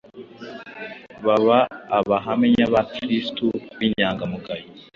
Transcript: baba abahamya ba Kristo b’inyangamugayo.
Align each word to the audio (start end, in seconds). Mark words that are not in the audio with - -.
baba 1.25 1.59
abahamya 1.99 2.65
ba 2.73 2.81
Kristo 2.93 3.45
b’inyangamugayo. 3.77 4.67